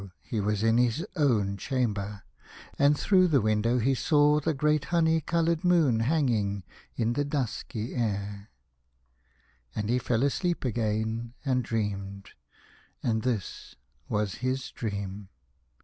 he 0.23 0.39
was 0.39 0.63
in 0.63 0.79
his 0.79 1.05
own 1.15 1.55
chamber, 1.57 2.23
and 2.79 2.97
through 2.97 3.27
the 3.27 3.39
window 3.39 3.77
he 3.77 3.93
saw 3.93 4.39
the 4.39 4.51
great 4.51 4.85
honey 4.85 5.21
coloured 5.21 5.63
moon 5.63 5.99
hangingin 5.99 6.63
the 6.97 7.23
dusky 7.23 7.93
air. 7.93 8.49
And 9.75 9.89
he 9.89 9.99
fell 9.99 10.23
asleep 10.23 10.65
again 10.65 11.35
and 11.45 11.63
dreamed, 11.63 12.29
and 13.03 13.21
this 13.21 13.75
was 14.09 14.37
his 14.41 14.71
dream. 14.71 15.29